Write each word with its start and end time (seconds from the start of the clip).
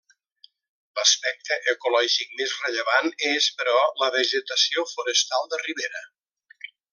L'aspecte 0.99 1.57
ecològic 1.73 2.33
més 2.39 2.55
rellevant 2.63 3.11
és, 3.33 3.51
però, 3.59 3.77
la 4.05 4.09
vegetació 4.19 4.87
forestal 4.97 5.51
de 5.53 5.61
ribera. 5.69 6.03